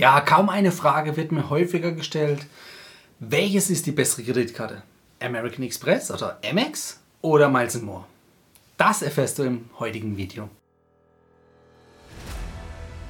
Ja, 0.00 0.22
kaum 0.22 0.48
eine 0.48 0.72
Frage 0.72 1.18
wird 1.18 1.30
mir 1.30 1.50
häufiger 1.50 1.92
gestellt. 1.92 2.46
Welches 3.18 3.68
ist 3.68 3.84
die 3.84 3.92
bessere 3.92 4.22
Kreditkarte? 4.22 4.82
American 5.22 5.62
Express 5.62 6.10
oder 6.10 6.38
Amex 6.42 7.00
oder 7.20 7.50
Miles 7.50 7.82
More? 7.82 8.06
Das 8.78 9.02
erfährst 9.02 9.38
du 9.38 9.42
im 9.42 9.68
heutigen 9.78 10.16
Video. 10.16 10.48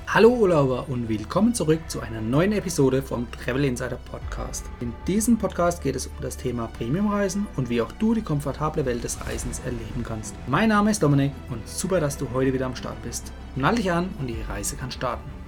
Hallo 0.09 0.31
Urlauber 0.31 0.89
und 0.89 1.09
willkommen 1.09 1.55
zurück 1.55 1.79
zu 1.87 2.01
einer 2.01 2.21
neuen 2.21 2.51
Episode 2.51 3.03
vom 3.03 3.31
Travel 3.31 3.67
Insider 3.67 4.01
Podcast. 4.11 4.65
In 4.81 4.93
diesem 5.07 5.39
Podcast 5.39 5.85
geht 5.85 5.95
es 5.95 6.09
um 6.09 6.15
das 6.21 6.37
Thema 6.37 6.67
Premiumreisen 6.77 7.47
und 7.55 7.71
wie 7.71 7.83
auch 7.83 7.93
du 7.93 8.15
die 8.15 8.23
komfortable 8.23 8.85
Welt 8.85 9.05
des 9.05 9.25
Reisens 9.25 9.61
erleben 9.61 10.03
kannst. 10.03 10.35
Mein 10.49 10.71
Name 10.71 10.91
ist 10.91 11.05
Dominik 11.05 11.31
und 11.51 11.69
super, 11.69 12.01
dass 12.01 12.17
du 12.17 12.27
heute 12.35 12.53
wieder 12.53 12.67
am 12.67 12.75
Start 12.75 13.01
bist. 13.05 13.31
Nall 13.55 13.77
dich 13.77 13.93
an 13.93 14.09
und 14.19 14.27
die 14.27 14.43
Reise 14.49 14.75
kann 14.75 14.91
starten. 14.91 15.40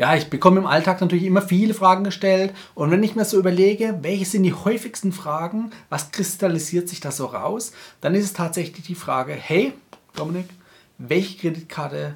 Ja, 0.00 0.14
ich 0.14 0.30
bekomme 0.30 0.60
im 0.60 0.66
Alltag 0.66 1.02
natürlich 1.02 1.26
immer 1.26 1.42
viele 1.42 1.74
Fragen 1.74 2.04
gestellt 2.04 2.54
und 2.74 2.90
wenn 2.90 3.02
ich 3.02 3.16
mir 3.16 3.26
so 3.26 3.38
überlege, 3.38 3.98
welche 4.00 4.24
sind 4.24 4.44
die 4.44 4.54
häufigsten 4.54 5.12
Fragen, 5.12 5.72
was 5.90 6.10
kristallisiert 6.10 6.88
sich 6.88 7.00
da 7.00 7.10
so 7.10 7.26
raus, 7.26 7.72
dann 8.00 8.14
ist 8.14 8.24
es 8.24 8.32
tatsächlich 8.32 8.86
die 8.86 8.94
Frage, 8.94 9.34
hey 9.34 9.74
Dominik, 10.16 10.48
welche 10.96 11.36
Kreditkarte 11.36 12.14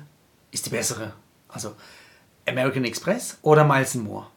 ist 0.50 0.64
die 0.64 0.70
bessere? 0.70 1.12
Also 1.46 1.74
American 2.48 2.86
Express 2.86 3.36
oder 3.42 3.64
Miles 3.64 3.94
More? 3.96 4.28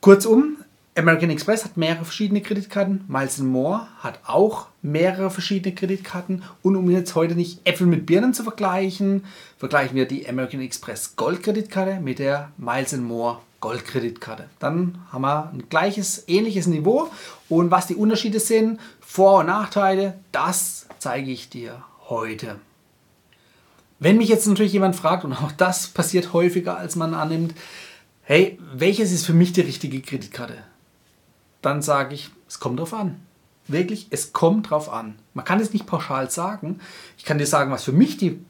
Kurzum, 0.00 0.59
American 1.00 1.30
Express 1.30 1.64
hat 1.64 1.78
mehrere 1.78 2.04
verschiedene 2.04 2.42
Kreditkarten, 2.42 3.04
Miles 3.08 3.38
More 3.38 3.88
hat 4.00 4.20
auch 4.26 4.66
mehrere 4.82 5.30
verschiedene 5.30 5.74
Kreditkarten 5.74 6.42
und 6.60 6.76
um 6.76 6.90
jetzt 6.90 7.14
heute 7.14 7.34
nicht 7.34 7.66
Äpfel 7.66 7.86
mit 7.86 8.04
Birnen 8.04 8.34
zu 8.34 8.42
vergleichen, 8.42 9.24
vergleichen 9.56 9.96
wir 9.96 10.06
die 10.06 10.28
American 10.28 10.60
Express 10.60 11.16
Gold 11.16 11.42
Kreditkarte 11.42 12.00
mit 12.00 12.18
der 12.18 12.52
Miles 12.58 12.94
More 12.98 13.38
Gold 13.60 13.86
Kreditkarte. 13.86 14.50
Dann 14.58 14.98
haben 15.10 15.22
wir 15.22 15.50
ein 15.50 15.70
gleiches, 15.70 16.24
ähnliches 16.28 16.66
Niveau 16.66 17.10
und 17.48 17.70
was 17.70 17.86
die 17.86 17.96
Unterschiede 17.96 18.38
sind, 18.38 18.78
Vor- 19.00 19.40
und 19.40 19.46
Nachteile, 19.46 20.18
das 20.32 20.86
zeige 20.98 21.30
ich 21.30 21.48
dir 21.48 21.82
heute. 22.10 22.56
Wenn 24.00 24.18
mich 24.18 24.28
jetzt 24.28 24.46
natürlich 24.46 24.74
jemand 24.74 24.96
fragt, 24.96 25.24
und 25.24 25.32
auch 25.32 25.52
das 25.52 25.86
passiert 25.86 26.34
häufiger, 26.34 26.76
als 26.76 26.94
man 26.94 27.14
annimmt, 27.14 27.54
hey, 28.20 28.58
welches 28.74 29.12
ist 29.12 29.24
für 29.24 29.32
mich 29.32 29.54
die 29.54 29.62
richtige 29.62 30.02
Kreditkarte? 30.02 30.58
Dann 31.62 31.82
sage 31.82 32.14
ich, 32.14 32.30
es 32.48 32.60
kommt 32.60 32.80
drauf 32.80 32.94
an. 32.94 33.20
Wirklich, 33.68 34.08
es 34.10 34.32
kommt 34.32 34.70
drauf 34.70 34.92
an. 34.92 35.18
Man 35.34 35.44
kann 35.44 35.60
es 35.60 35.72
nicht 35.72 35.86
pauschal 35.86 36.30
sagen. 36.30 36.80
Ich 37.16 37.24
kann 37.24 37.38
dir 37.38 37.46
sagen, 37.46 37.70
was 37.70 37.84
für 37.84 37.92
mich 37.92 38.16
die 38.16 38.40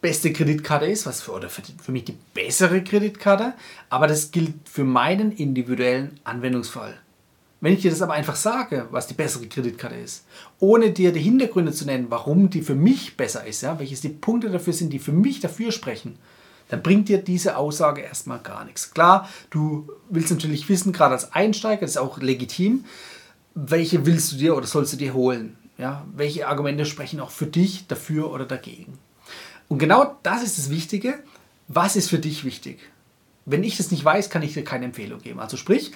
beste 0.00 0.32
Kreditkarte 0.32 0.86
ist, 0.86 1.06
was 1.06 1.22
für, 1.22 1.32
oder 1.32 1.48
für, 1.48 1.62
für 1.82 1.92
mich 1.92 2.04
die 2.04 2.18
bessere 2.34 2.84
Kreditkarte, 2.84 3.54
aber 3.88 4.06
das 4.06 4.30
gilt 4.30 4.52
für 4.68 4.84
meinen 4.84 5.32
individuellen 5.32 6.20
Anwendungsfall. 6.24 6.94
Wenn 7.62 7.72
ich 7.72 7.80
dir 7.80 7.90
das 7.90 8.02
aber 8.02 8.12
einfach 8.12 8.36
sage, 8.36 8.86
was 8.90 9.06
die 9.06 9.14
bessere 9.14 9.46
Kreditkarte 9.46 9.96
ist, 9.96 10.26
ohne 10.58 10.90
dir 10.90 11.12
die 11.12 11.20
Hintergründe 11.22 11.72
zu 11.72 11.86
nennen, 11.86 12.08
warum 12.10 12.50
die 12.50 12.60
für 12.60 12.74
mich 12.74 13.16
besser 13.16 13.46
ist, 13.46 13.62
ja, 13.62 13.78
welches 13.78 14.02
die 14.02 14.10
Punkte 14.10 14.50
dafür 14.50 14.74
sind, 14.74 14.92
die 14.92 14.98
für 14.98 15.12
mich 15.12 15.40
dafür 15.40 15.72
sprechen, 15.72 16.18
dann 16.68 16.82
bringt 16.82 17.08
dir 17.08 17.18
diese 17.18 17.56
Aussage 17.56 18.00
erstmal 18.00 18.38
gar 18.38 18.64
nichts. 18.64 18.92
Klar, 18.92 19.28
du 19.50 19.88
willst 20.08 20.30
natürlich 20.30 20.68
wissen, 20.68 20.92
gerade 20.92 21.14
als 21.14 21.32
Einsteiger, 21.32 21.82
das 21.82 21.92
ist 21.92 21.96
auch 21.98 22.18
legitim, 22.18 22.84
welche 23.54 24.06
willst 24.06 24.32
du 24.32 24.36
dir 24.36 24.56
oder 24.56 24.66
sollst 24.66 24.92
du 24.92 24.96
dir 24.96 25.14
holen? 25.14 25.56
Ja, 25.78 26.04
welche 26.14 26.48
Argumente 26.48 26.86
sprechen 26.86 27.20
auch 27.20 27.30
für 27.30 27.46
dich 27.46 27.86
dafür 27.86 28.32
oder 28.32 28.44
dagegen? 28.44 28.98
Und 29.68 29.78
genau 29.78 30.16
das 30.22 30.42
ist 30.42 30.58
das 30.58 30.70
Wichtige. 30.70 31.14
Was 31.68 31.96
ist 31.96 32.10
für 32.10 32.18
dich 32.18 32.44
wichtig? 32.44 32.78
Wenn 33.46 33.64
ich 33.64 33.76
das 33.76 33.90
nicht 33.90 34.04
weiß, 34.04 34.30
kann 34.30 34.42
ich 34.42 34.54
dir 34.54 34.64
keine 34.64 34.86
Empfehlung 34.86 35.20
geben. 35.20 35.40
Also 35.40 35.56
sprich, 35.56 35.92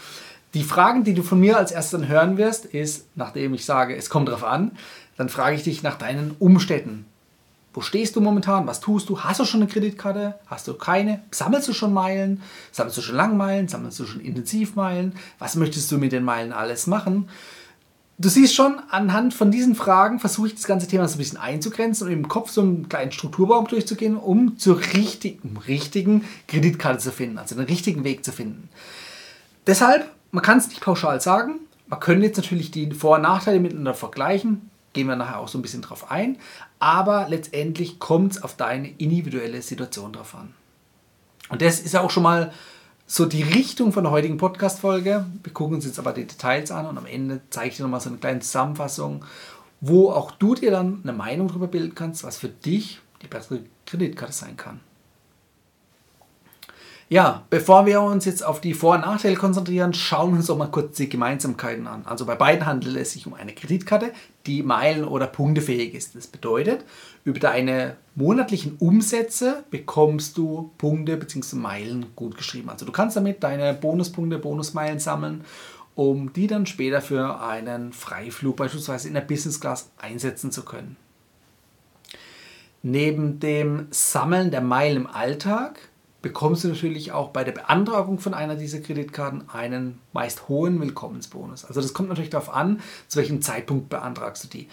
die 0.54 0.64
Fragen, 0.64 1.04
die 1.04 1.14
du 1.14 1.22
von 1.22 1.38
mir 1.40 1.58
als 1.58 1.72
erstes 1.72 2.06
hören 2.06 2.38
wirst, 2.38 2.64
ist, 2.64 3.06
nachdem 3.14 3.54
ich 3.54 3.64
sage, 3.64 3.96
es 3.96 4.10
kommt 4.10 4.28
darauf 4.28 4.44
an, 4.44 4.72
dann 5.16 5.28
frage 5.28 5.56
ich 5.56 5.62
dich 5.62 5.82
nach 5.82 5.98
deinen 5.98 6.34
Umständen. 6.38 7.06
Wo 7.74 7.80
stehst 7.82 8.16
du 8.16 8.20
momentan? 8.20 8.66
Was 8.66 8.80
tust 8.80 9.08
du? 9.08 9.20
Hast 9.20 9.40
du 9.40 9.44
schon 9.44 9.60
eine 9.62 9.70
Kreditkarte? 9.70 10.34
Hast 10.46 10.66
du 10.68 10.74
keine? 10.74 11.22
Sammelst 11.30 11.68
du 11.68 11.72
schon 11.72 11.92
Meilen? 11.92 12.42
Sammelst 12.72 12.96
du 12.96 13.02
schon 13.02 13.16
Langmeilen? 13.16 13.68
Sammelst 13.68 14.00
du 14.00 14.06
schon 14.06 14.20
Intensivmeilen? 14.20 15.14
Was 15.38 15.54
möchtest 15.54 15.92
du 15.92 15.98
mit 15.98 16.12
den 16.12 16.24
Meilen 16.24 16.52
alles 16.52 16.86
machen? 16.86 17.28
Du 18.20 18.28
siehst 18.28 18.54
schon, 18.54 18.80
anhand 18.90 19.32
von 19.32 19.52
diesen 19.52 19.76
Fragen 19.76 20.18
versuche 20.18 20.48
ich 20.48 20.54
das 20.54 20.64
ganze 20.64 20.88
Thema 20.88 21.06
so 21.06 21.14
ein 21.14 21.18
bisschen 21.18 21.38
einzugrenzen 21.38 22.08
und 22.08 22.12
im 22.12 22.26
Kopf 22.26 22.50
so 22.50 22.62
einen 22.62 22.88
kleinen 22.88 23.12
Strukturbaum 23.12 23.68
durchzugehen, 23.68 24.16
um 24.16 24.58
zur 24.58 24.80
richtigen, 24.80 25.56
richtigen 25.68 26.24
Kreditkarte 26.48 26.98
zu 26.98 27.12
finden, 27.12 27.38
also 27.38 27.54
den 27.54 27.66
richtigen 27.66 28.02
Weg 28.02 28.24
zu 28.24 28.32
finden. 28.32 28.70
Deshalb, 29.68 30.10
man 30.32 30.42
kann 30.42 30.58
es 30.58 30.68
nicht 30.68 30.80
pauschal 30.80 31.20
sagen. 31.20 31.60
Man 31.86 32.00
könnte 32.00 32.26
jetzt 32.26 32.38
natürlich 32.38 32.72
die 32.72 32.90
Vor- 32.90 33.16
und 33.16 33.22
Nachteile 33.22 33.60
miteinander 33.60 33.94
vergleichen 33.94 34.68
gehen 34.98 35.06
wir 35.06 35.14
nachher 35.14 35.38
auch 35.38 35.46
so 35.46 35.58
ein 35.58 35.62
bisschen 35.62 35.80
drauf 35.80 36.10
ein. 36.10 36.38
Aber 36.80 37.28
letztendlich 37.28 38.00
kommt 38.00 38.32
es 38.32 38.42
auf 38.42 38.56
deine 38.56 38.88
individuelle 38.98 39.62
Situation 39.62 40.12
drauf 40.12 40.34
an. 40.34 40.52
Und 41.50 41.62
das 41.62 41.78
ist 41.78 41.94
auch 41.94 42.10
schon 42.10 42.24
mal 42.24 42.52
so 43.06 43.24
die 43.24 43.44
Richtung 43.44 43.92
von 43.92 44.02
der 44.02 44.10
heutigen 44.10 44.38
Podcast-Folge. 44.38 45.24
Wir 45.40 45.52
gucken 45.52 45.76
uns 45.76 45.84
jetzt 45.84 46.00
aber 46.00 46.12
die 46.12 46.26
Details 46.26 46.72
an 46.72 46.86
und 46.86 46.98
am 46.98 47.06
Ende 47.06 47.42
zeige 47.50 47.68
ich 47.68 47.76
dir 47.76 47.84
nochmal 47.84 48.00
so 48.00 48.08
eine 48.08 48.18
kleine 48.18 48.40
Zusammenfassung, 48.40 49.24
wo 49.80 50.10
auch 50.10 50.32
du 50.32 50.56
dir 50.56 50.72
dann 50.72 50.98
eine 51.04 51.12
Meinung 51.12 51.46
darüber 51.46 51.68
bilden 51.68 51.94
kannst, 51.94 52.24
was 52.24 52.36
für 52.36 52.48
dich 52.48 52.98
die 53.22 53.28
bessere 53.28 53.60
Kreditkarte 53.86 54.32
sein 54.32 54.56
kann. 54.56 54.80
Ja, 57.10 57.46
bevor 57.48 57.86
wir 57.86 58.02
uns 58.02 58.26
jetzt 58.26 58.44
auf 58.44 58.60
die 58.60 58.74
Vor- 58.74 58.96
und 58.96 59.00
Nachteile 59.00 59.34
konzentrieren, 59.34 59.94
schauen 59.94 60.32
wir 60.32 60.36
uns 60.36 60.46
doch 60.48 60.58
mal 60.58 60.66
kurz 60.66 60.98
die 60.98 61.08
Gemeinsamkeiten 61.08 61.86
an. 61.86 62.04
Also 62.04 62.26
bei 62.26 62.34
beiden 62.34 62.66
handelt 62.66 62.96
es 62.98 63.12
sich 63.12 63.26
um 63.26 63.32
eine 63.32 63.54
Kreditkarte, 63.54 64.12
die 64.46 64.62
meilen- 64.62 65.06
oder 65.06 65.26
punktefähig 65.26 65.94
ist. 65.94 66.14
Das 66.16 66.26
bedeutet, 66.26 66.84
über 67.24 67.40
deine 67.40 67.96
monatlichen 68.14 68.76
Umsätze 68.78 69.64
bekommst 69.70 70.36
du 70.36 70.70
Punkte 70.76 71.16
bzw. 71.16 71.56
Meilen 71.56 72.14
gut 72.14 72.36
geschrieben. 72.36 72.68
Also 72.68 72.84
du 72.84 72.92
kannst 72.92 73.16
damit 73.16 73.42
deine 73.42 73.72
Bonuspunkte, 73.72 74.38
Bonusmeilen 74.38 74.98
sammeln, 74.98 75.46
um 75.94 76.34
die 76.34 76.46
dann 76.46 76.66
später 76.66 77.00
für 77.00 77.40
einen 77.40 77.94
Freiflug 77.94 78.56
beispielsweise 78.56 79.08
in 79.08 79.14
der 79.14 79.22
Business 79.22 79.60
Class 79.60 79.90
einsetzen 79.96 80.52
zu 80.52 80.62
können. 80.62 80.98
Neben 82.82 83.40
dem 83.40 83.86
Sammeln 83.90 84.50
der 84.50 84.60
Meilen 84.60 84.98
im 84.98 85.06
Alltag 85.06 85.80
bekommst 86.22 86.64
du 86.64 86.68
natürlich 86.68 87.12
auch 87.12 87.28
bei 87.28 87.44
der 87.44 87.52
Beantragung 87.52 88.18
von 88.18 88.34
einer 88.34 88.56
dieser 88.56 88.80
Kreditkarten 88.80 89.48
einen 89.48 90.00
meist 90.12 90.48
hohen 90.48 90.80
Willkommensbonus. 90.80 91.64
Also 91.64 91.80
das 91.80 91.92
kommt 91.92 92.08
natürlich 92.08 92.30
darauf 92.30 92.52
an, 92.52 92.80
zu 93.06 93.18
welchem 93.18 93.40
Zeitpunkt 93.40 93.88
beantragst 93.88 94.44
du 94.44 94.48
die. 94.48 94.68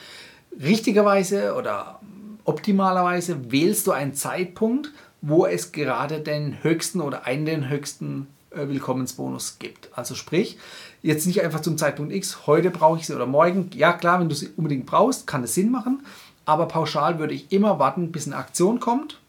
Richtigerweise 0.60 1.56
oder 1.56 2.00
optimalerweise 2.46 3.52
wählst 3.52 3.86
du 3.86 3.92
einen 3.92 4.14
Zeitpunkt, 4.14 4.92
wo 5.22 5.46
es 5.46 5.72
gerade 5.72 6.20
den 6.20 6.64
höchsten 6.64 7.02
oder 7.02 7.26
einen 7.26 7.46
den 7.46 7.70
höchsten 7.70 8.28
äh, 8.52 8.68
Willkommensbonus 8.68 9.58
gibt. 9.60 9.90
Also 9.96 10.16
sprich, 10.16 10.58
jetzt 11.02 11.28
nicht 11.28 11.44
einfach 11.44 11.62
zum 11.62 11.78
Zeitpunkt 11.78 12.14
X, 12.14 12.48
heute 12.48 12.72
brauche 12.72 13.00
ich 13.00 13.06
sie 13.06 13.16
oder 13.16 13.26
morgen. 13.26 13.70
Ja 13.76 13.94
klar, 13.94 14.20
wenn 14.20 14.30
du 14.30 14.36
sie 14.36 14.50
unbedingt 14.56 14.86
brauchst, 14.86 15.28
kann 15.28 15.44
es 15.44 15.54
Sinn 15.54 15.72
machen. 15.72 16.06
Aber 16.46 16.68
pauschal 16.68 17.20
würde 17.20 17.34
ich 17.34 17.52
immer 17.52 17.80
warten, 17.80 18.12
bis 18.12 18.28
eine 18.28 18.38
Aktion 18.38 18.80
kommt 18.80 19.20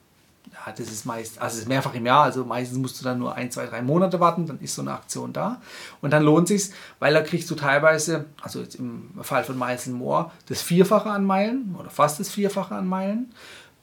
das 0.73 0.89
ist 0.89 1.05
meist, 1.07 1.41
also 1.41 1.59
ist 1.59 1.69
mehrfach 1.69 1.95
im 1.95 2.07
Jahr, 2.07 2.25
also 2.25 2.45
meistens 2.45 2.79
musst 2.79 3.01
du 3.01 3.05
dann 3.05 3.19
nur 3.19 3.35
ein, 3.35 3.51
zwei, 3.51 3.67
drei 3.67 3.83
Monate 3.83 4.19
warten, 4.21 4.47
dann 4.47 4.59
ist 4.61 4.75
so 4.75 4.83
eine 4.83 4.93
Aktion 4.93 5.33
da. 5.33 5.61
Und 6.01 6.13
dann 6.13 6.23
lohnt 6.23 6.49
sich 6.49 6.71
weil 6.99 7.15
da 7.15 7.23
kriegst 7.23 7.51
du 7.51 7.55
teilweise, 7.55 8.27
also 8.43 8.61
jetzt 8.61 8.77
im 8.77 9.11
Fall 9.23 9.45
von 9.45 9.59
Miles 9.59 9.87
More, 9.87 10.31
das 10.49 10.63
Vierfache 10.63 11.11
an 11.11 11.25
Meilen 11.25 11.75
oder 11.79 11.91
fast 11.91 12.21
das 12.21 12.29
Vierfache 12.29 12.75
an 12.75 12.87
Meilen. 12.87 13.33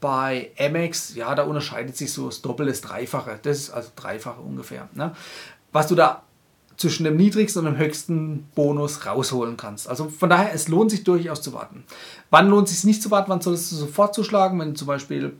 Bei 0.01 0.51
Amex, 0.59 1.15
ja, 1.15 1.33
da 1.33 1.43
unterscheidet 1.43 1.95
sich 1.95 2.11
so 2.11 2.25
das 2.25 2.41
Doppel, 2.41 2.67
das 2.67 2.81
Dreifache. 2.81 3.39
Das 3.41 3.57
ist 3.57 3.69
also 3.69 3.89
Dreifache 3.95 4.41
ungefähr. 4.41 4.89
Ne? 4.93 5.15
Was 5.71 5.87
du 5.87 5.95
da 5.95 6.23
zwischen 6.75 7.03
dem 7.03 7.15
niedrigsten 7.15 7.65
und 7.65 7.73
dem 7.73 7.77
höchsten 7.77 8.49
Bonus 8.55 9.05
rausholen 9.05 9.57
kannst. 9.57 9.87
Also 9.87 10.09
von 10.09 10.29
daher, 10.29 10.53
es 10.53 10.67
lohnt 10.67 10.91
sich 10.91 11.03
durchaus 11.03 11.41
zu 11.41 11.53
warten. 11.53 11.83
Wann 12.31 12.49
lohnt 12.49 12.67
es 12.67 12.75
sich 12.75 12.83
nicht 12.83 13.01
zu 13.01 13.11
warten? 13.11 13.29
Wann 13.29 13.41
solltest 13.41 13.71
du 13.71 13.75
sofort 13.75 14.13
zuschlagen? 14.13 14.59
Wenn 14.59 14.69
du 14.69 14.75
zum 14.75 14.87
Beispiel 14.87 15.37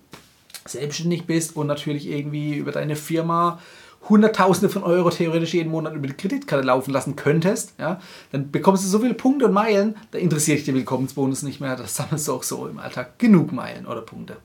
selbstständig 0.66 1.26
bist 1.26 1.56
und 1.56 1.68
natürlich 1.68 2.10
irgendwie 2.10 2.56
über 2.56 2.72
deine 2.72 2.96
Firma 2.96 3.60
Hunderttausende 4.10 4.70
von 4.70 4.84
Euro 4.84 5.10
theoretisch 5.10 5.54
jeden 5.54 5.72
Monat 5.72 5.94
über 5.94 6.08
die 6.08 6.14
Kreditkarte 6.14 6.66
laufen 6.66 6.92
lassen 6.92 7.16
könntest, 7.16 7.74
ja, 7.80 8.02
dann 8.32 8.52
bekommst 8.52 8.84
du 8.84 8.90
so 8.90 9.00
viele 9.00 9.14
Punkte 9.14 9.46
und 9.46 9.54
Meilen, 9.54 9.96
da 10.12 10.20
interessiert 10.20 10.58
dich 10.58 10.66
der 10.66 10.76
Willkommensbonus 10.76 11.44
nicht 11.44 11.62
mehr, 11.62 11.76
das 11.76 11.96
sammelst 11.96 12.28
du 12.28 12.34
auch 12.34 12.44
so 12.44 12.68
im 12.68 12.80
Alltag 12.80 13.18
genug 13.18 13.54
Meilen 13.54 13.86
oder 13.86 14.02
Punkte. 14.02 14.38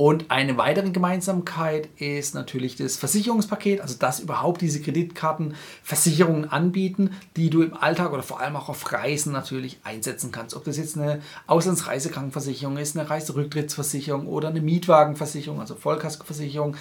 Und 0.00 0.30
eine 0.30 0.56
weitere 0.56 0.88
Gemeinsamkeit 0.92 1.90
ist 1.98 2.34
natürlich 2.34 2.74
das 2.74 2.96
Versicherungspaket, 2.96 3.82
also 3.82 3.96
dass 3.98 4.18
überhaupt 4.18 4.62
diese 4.62 4.80
Kreditkarten 4.80 5.54
Versicherungen 5.82 6.50
anbieten, 6.50 7.10
die 7.36 7.50
du 7.50 7.60
im 7.60 7.76
Alltag 7.76 8.10
oder 8.14 8.22
vor 8.22 8.40
allem 8.40 8.56
auch 8.56 8.70
auf 8.70 8.92
Reisen 8.92 9.30
natürlich 9.30 9.78
einsetzen 9.84 10.32
kannst. 10.32 10.56
Ob 10.56 10.64
das 10.64 10.78
jetzt 10.78 10.96
eine 10.96 11.20
Auslandsreisekrankenversicherung 11.46 12.78
ist, 12.78 12.96
eine 12.96 13.10
Reiserücktrittsversicherung 13.10 14.26
oder 14.26 14.48
eine 14.48 14.62
Mietwagenversicherung, 14.62 15.60
also 15.60 15.74
Vollkaskoversicherung. 15.74 16.76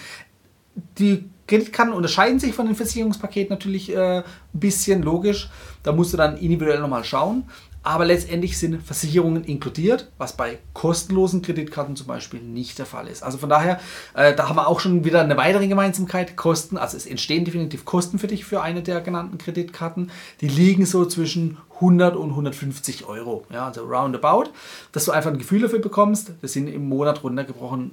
die 0.97 1.29
Kreditkarten 1.45 1.93
unterscheiden 1.93 2.39
sich 2.39 2.53
von 2.53 2.67
den 2.67 2.75
Versicherungspaketen 2.75 3.49
natürlich 3.49 3.93
äh, 3.93 4.19
ein 4.19 4.23
bisschen 4.53 5.03
logisch. 5.03 5.49
Da 5.83 5.91
musst 5.91 6.13
du 6.13 6.17
dann 6.17 6.37
individuell 6.37 6.79
nochmal 6.79 7.03
schauen. 7.03 7.43
Aber 7.81 8.05
letztendlich 8.05 8.57
sind 8.57 8.83
Versicherungen 8.83 9.45
inkludiert, 9.45 10.11
was 10.17 10.33
bei 10.35 10.59
kostenlosen 10.73 11.41
Kreditkarten 11.41 11.95
zum 11.95 12.07
Beispiel 12.07 12.41
nicht 12.41 12.77
der 12.77 12.85
Fall 12.85 13.07
ist. 13.07 13.23
Also 13.23 13.37
von 13.37 13.49
daher, 13.49 13.79
äh, 14.13 14.35
da 14.35 14.49
haben 14.49 14.57
wir 14.57 14.67
auch 14.67 14.81
schon 14.81 15.05
wieder 15.05 15.21
eine 15.21 15.37
weitere 15.37 15.67
Gemeinsamkeit. 15.67 16.35
Kosten, 16.35 16.77
also 16.77 16.97
es 16.97 17.05
entstehen 17.05 17.45
definitiv 17.45 17.85
Kosten 17.85 18.19
für 18.19 18.27
dich 18.27 18.43
für 18.43 18.61
eine 18.61 18.81
der 18.81 18.99
genannten 19.01 19.37
Kreditkarten. 19.37 20.11
Die 20.41 20.49
liegen 20.49 20.85
so 20.85 21.05
zwischen 21.05 21.57
100 21.75 22.17
und 22.17 22.31
150 22.31 23.05
Euro, 23.05 23.45
ja, 23.49 23.67
also 23.67 23.85
roundabout, 23.85 24.51
dass 24.91 25.05
du 25.05 25.11
einfach 25.11 25.31
ein 25.31 25.37
Gefühl 25.37 25.61
dafür 25.61 25.79
bekommst. 25.79 26.33
Das 26.41 26.53
sind 26.53 26.67
im 26.67 26.89
Monat 26.89 27.23
runtergebrochen 27.23 27.91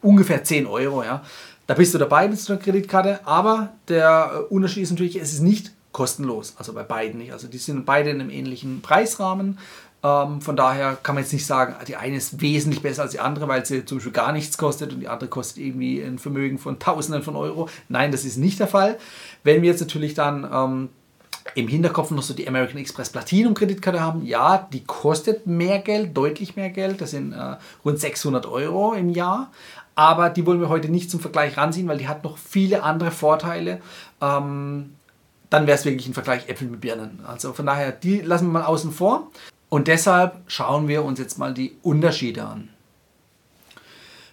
ungefähr 0.00 0.42
10 0.42 0.66
Euro, 0.66 1.02
ja. 1.02 1.22
Da 1.66 1.74
bist 1.74 1.92
du 1.92 1.98
dabei 1.98 2.28
mit 2.28 2.40
so 2.40 2.54
einer 2.54 2.62
Kreditkarte, 2.62 3.20
aber 3.26 3.74
der 3.88 4.30
äh, 4.32 4.54
Unterschied 4.54 4.84
ist 4.84 4.90
natürlich, 4.90 5.16
es 5.16 5.34
ist 5.34 5.42
nicht 5.42 5.72
kostenlos. 5.92 6.54
Also 6.58 6.72
bei 6.72 6.82
beiden 6.82 7.18
nicht. 7.18 7.32
Also 7.32 7.48
die 7.48 7.58
sind 7.58 7.86
beide 7.86 8.10
in 8.10 8.20
einem 8.20 8.30
ähnlichen 8.30 8.82
Preisrahmen. 8.82 9.58
Ähm, 10.02 10.40
von 10.40 10.54
daher 10.54 10.96
kann 11.02 11.16
man 11.16 11.24
jetzt 11.24 11.32
nicht 11.32 11.46
sagen, 11.46 11.74
die 11.86 11.96
eine 11.96 12.16
ist 12.16 12.40
wesentlich 12.40 12.82
besser 12.82 13.02
als 13.02 13.12
die 13.12 13.20
andere, 13.20 13.48
weil 13.48 13.66
sie 13.66 13.84
zum 13.84 13.98
Beispiel 13.98 14.12
gar 14.12 14.32
nichts 14.32 14.56
kostet 14.56 14.92
und 14.92 15.00
die 15.00 15.08
andere 15.08 15.28
kostet 15.28 15.58
irgendwie 15.58 16.00
ein 16.00 16.18
Vermögen 16.18 16.58
von 16.58 16.78
Tausenden 16.78 17.22
von 17.22 17.34
Euro. 17.34 17.68
Nein, 17.88 18.12
das 18.12 18.24
ist 18.24 18.36
nicht 18.36 18.60
der 18.60 18.68
Fall. 18.68 18.98
Wenn 19.42 19.62
wir 19.62 19.70
jetzt 19.70 19.80
natürlich 19.80 20.14
dann 20.14 20.48
ähm, 20.52 20.88
im 21.54 21.66
Hinterkopf 21.66 22.12
noch 22.12 22.22
so 22.22 22.32
die 22.32 22.46
American 22.46 22.78
Express 22.78 23.10
Platinum 23.10 23.54
Kreditkarte 23.54 24.00
haben, 24.00 24.24
ja, 24.24 24.68
die 24.72 24.84
kostet 24.84 25.46
mehr 25.46 25.80
Geld, 25.80 26.16
deutlich 26.16 26.54
mehr 26.54 26.70
Geld. 26.70 27.00
Das 27.00 27.10
sind 27.10 27.32
äh, 27.32 27.56
rund 27.84 27.98
600 27.98 28.46
Euro 28.46 28.92
im 28.92 29.10
Jahr. 29.10 29.50
Aber 29.96 30.30
die 30.30 30.46
wollen 30.46 30.60
wir 30.60 30.68
heute 30.68 30.88
nicht 30.88 31.10
zum 31.10 31.18
Vergleich 31.18 31.56
ranziehen, 31.56 31.88
weil 31.88 31.98
die 31.98 32.06
hat 32.06 32.22
noch 32.22 32.38
viele 32.38 32.84
andere 32.84 33.10
Vorteile. 33.10 33.80
Ähm, 34.20 34.94
dann 35.50 35.66
wäre 35.66 35.78
es 35.78 35.84
wirklich 35.84 36.06
ein 36.06 36.14
Vergleich 36.14 36.48
Äpfel 36.48 36.68
mit 36.68 36.80
Birnen. 36.80 37.20
Also 37.26 37.52
von 37.52 37.66
daher, 37.66 37.92
die 37.92 38.20
lassen 38.20 38.46
wir 38.46 38.60
mal 38.60 38.64
außen 38.64 38.92
vor. 38.92 39.30
Und 39.68 39.88
deshalb 39.88 40.40
schauen 40.46 40.88
wir 40.88 41.04
uns 41.04 41.18
jetzt 41.18 41.38
mal 41.38 41.52
die 41.52 41.76
Unterschiede 41.82 42.44
an. 42.44 42.70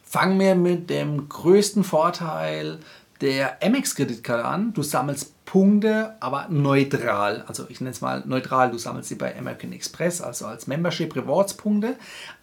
Fangen 0.04 0.40
wir 0.40 0.56
mit 0.56 0.90
dem 0.90 1.28
größten 1.28 1.84
Vorteil 1.84 2.80
der 3.22 3.62
Amex-Kreditkarte 3.62 4.46
an. 4.46 4.74
Du 4.74 4.82
sammelst 4.82 5.34
Punkte, 5.46 6.16
aber 6.20 6.48
neutral. 6.50 7.44
Also 7.48 7.66
ich 7.70 7.82
nenne 7.82 7.92
es 7.92 8.02
mal 8.02 8.24
neutral. 8.26 8.72
Du 8.72 8.78
sammelst 8.78 9.10
sie 9.10 9.16
bei 9.16 9.38
American 9.38 9.74
Express, 9.74 10.22
also 10.22 10.46
als 10.46 10.68
Membership 10.68 11.16
Rewards 11.16 11.56
Punkte. 11.56 11.96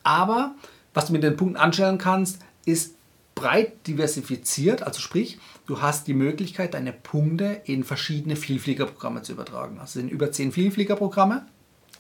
Aber 0.02 0.54
was 0.94 1.06
du 1.06 1.12
mit 1.12 1.22
den 1.22 1.36
Punkten 1.36 1.56
anstellen 1.56 1.98
kannst, 1.98 2.40
ist 2.64 2.94
breit 3.42 3.86
diversifiziert. 3.86 4.82
Also 4.82 5.00
sprich, 5.00 5.38
du 5.66 5.82
hast 5.82 6.06
die 6.06 6.14
Möglichkeit, 6.14 6.74
deine 6.74 6.92
Punkte 6.92 7.60
in 7.64 7.82
verschiedene 7.82 8.36
Vielfliegerprogramme 8.36 9.22
zu 9.22 9.32
übertragen. 9.32 9.78
Also 9.80 9.98
sind 10.00 10.10
über 10.10 10.30
zehn 10.30 10.52
Vielfliegerprogramme. 10.52 11.46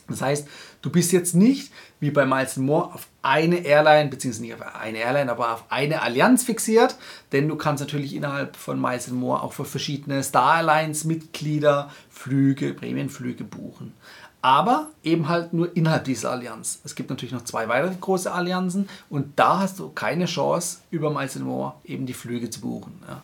Das 0.08 0.20
heißt, 0.20 0.48
du 0.82 0.90
bist 0.90 1.12
jetzt 1.12 1.34
nicht 1.34 1.72
wie 2.00 2.10
bei 2.10 2.26
Miles 2.26 2.56
More 2.56 2.94
auf 2.94 3.06
eine 3.22 3.64
Airline, 3.64 4.10
beziehungsweise 4.10 4.42
nicht 4.42 4.54
auf 4.54 4.74
eine 4.74 4.98
Airline, 4.98 5.30
aber 5.30 5.54
auf 5.54 5.64
eine 5.68 6.02
Allianz 6.02 6.44
fixiert, 6.44 6.96
denn 7.30 7.48
du 7.48 7.56
kannst 7.56 7.80
natürlich 7.80 8.14
innerhalb 8.14 8.56
von 8.56 8.80
Miles 8.80 9.08
More 9.08 9.42
auch 9.42 9.52
für 9.52 9.64
verschiedene 9.64 10.22
Star 10.22 10.56
Alliance 10.56 11.06
Mitglieder 11.06 11.90
Flüge, 12.10 12.74
Prämienflüge 12.74 13.44
buchen. 13.44 13.94
Aber 14.42 14.88
eben 15.04 15.28
halt 15.28 15.52
nur 15.52 15.76
innerhalb 15.76 16.04
dieser 16.04 16.32
Allianz. 16.32 16.80
Es 16.84 16.96
gibt 16.96 17.10
natürlich 17.10 17.32
noch 17.32 17.44
zwei 17.44 17.68
weitere 17.68 17.94
große 17.94 18.30
Allianzen 18.30 18.88
und 19.08 19.38
da 19.38 19.60
hast 19.60 19.78
du 19.78 19.88
keine 19.90 20.26
Chance, 20.26 20.78
über 20.90 21.10
Miles 21.10 21.38
More 21.38 21.74
eben 21.84 22.06
die 22.06 22.12
Flüge 22.12 22.50
zu 22.50 22.60
buchen. 22.60 23.00
Ja. 23.08 23.22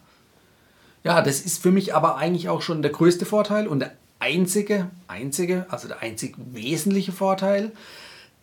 Ja, 1.04 1.22
das 1.22 1.40
ist 1.40 1.62
für 1.62 1.70
mich 1.70 1.94
aber 1.94 2.16
eigentlich 2.16 2.48
auch 2.48 2.62
schon 2.62 2.82
der 2.82 2.92
größte 2.92 3.24
Vorteil 3.24 3.66
und 3.66 3.80
der 3.80 3.92
einzige, 4.18 4.90
einzige, 5.06 5.66
also 5.70 5.88
der 5.88 6.00
einzig 6.00 6.36
wesentliche 6.36 7.12
Vorteil. 7.12 7.72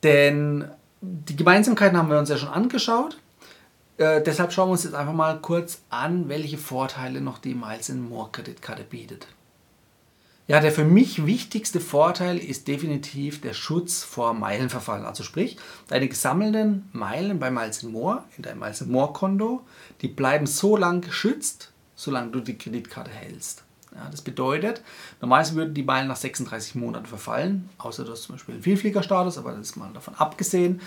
Denn 0.04 0.66
die 1.01 1.36
Gemeinsamkeiten 1.36 1.98
haben 1.98 2.10
wir 2.10 2.18
uns 2.18 2.30
ja 2.30 2.38
schon 2.38 2.50
angeschaut. 2.50 3.18
Äh, 3.98 4.21
deshalb 4.21 4.51
schauen 4.51 4.69
wir 4.69 4.74
uns 4.74 4.83
jetzt 4.83 4.95
einfach 4.95 5.13
mal 5.13 5.39
kurz 5.39 5.80
an, 5.89 6.28
welche 6.28 6.57
Vorteile 6.57 7.21
noch 7.21 7.38
die 7.38 7.54
Miles 7.54 7.89
More 7.89 8.30
Kreditkarte 8.31 8.83
bietet. 8.83 9.28
Ja, 10.47 10.59
der 10.59 10.71
für 10.71 10.86
mich 10.86 11.25
wichtigste 11.25 11.80
Vorteil 11.80 12.38
ist 12.38 12.68
definitiv 12.68 13.42
der 13.42 13.53
Schutz 13.53 14.03
vor 14.03 14.36
Meilenverfall. 14.36 15.03
Also 15.03 15.24
sprich, 15.24 15.57
deine 15.88 16.07
gesammelten 16.07 16.88
Meilen 16.92 17.39
bei 17.39 17.50
Miles 17.50 17.81
More 17.81 18.24
in 18.38 18.44
deinem 18.44 18.59
Miles 18.59 18.86
More 18.86 19.12
Konto, 19.12 19.62
die 20.01 20.07
bleiben 20.07 20.45
so 20.45 20.77
lang 20.77 21.01
geschützt, 21.01 21.71
solange 21.95 22.30
du 22.30 22.42
die 22.42 22.59
Kreditkarte 22.59 23.09
hältst. 23.09 23.63
Ja, 23.95 24.07
das 24.12 24.21
bedeutet, 24.21 24.83
normalerweise 25.19 25.56
würden 25.56 25.74
die 25.74 25.81
Meilen 25.81 26.09
nach 26.09 26.15
36 26.15 26.75
Monaten 26.75 27.07
verfallen, 27.07 27.69
außer 27.80 28.03
du 28.03 28.12
hast 28.12 28.24
zum 28.24 28.36
Beispiel 28.36 28.56
einen 28.56 28.63
Vielfliegerstatus, 28.63 29.39
aber 29.39 29.53
das 29.53 29.62
ist 29.62 29.77
mal 29.77 29.94
davon 29.94 30.13
abgesehen. 30.15 30.80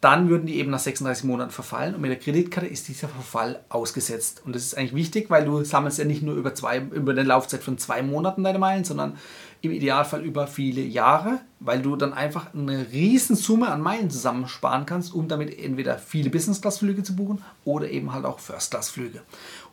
Dann 0.00 0.30
würden 0.30 0.46
die 0.46 0.56
eben 0.56 0.70
nach 0.70 0.78
36 0.78 1.24
Monaten 1.24 1.50
verfallen 1.50 1.94
und 1.94 2.00
mit 2.00 2.10
der 2.10 2.18
Kreditkarte 2.18 2.66
ist 2.66 2.88
dieser 2.88 3.08
Verfall 3.08 3.60
ausgesetzt. 3.68 4.42
Und 4.46 4.54
das 4.54 4.64
ist 4.64 4.76
eigentlich 4.76 4.94
wichtig, 4.94 5.28
weil 5.28 5.44
du 5.44 5.62
sammelst 5.62 5.98
ja 5.98 6.06
nicht 6.06 6.22
nur 6.22 6.36
über, 6.36 6.54
zwei, 6.54 6.78
über 6.78 7.12
eine 7.12 7.22
Laufzeit 7.22 7.62
von 7.62 7.76
zwei 7.76 8.02
Monaten 8.02 8.42
deine 8.42 8.58
Meilen, 8.58 8.84
sondern 8.84 9.18
im 9.62 9.72
Idealfall 9.72 10.24
über 10.24 10.46
viele 10.46 10.80
Jahre, 10.80 11.40
weil 11.58 11.82
du 11.82 11.96
dann 11.96 12.14
einfach 12.14 12.54
eine 12.54 12.86
Summe 13.18 13.68
an 13.68 13.82
Meilen 13.82 14.08
zusammensparen 14.08 14.86
kannst, 14.86 15.12
um 15.12 15.28
damit 15.28 15.58
entweder 15.58 15.98
viele 15.98 16.30
Business-Class-Flüge 16.30 17.02
zu 17.02 17.14
buchen 17.14 17.42
oder 17.66 17.90
eben 17.90 18.12
halt 18.14 18.24
auch 18.24 18.38
First-Class-Flüge. 18.38 19.20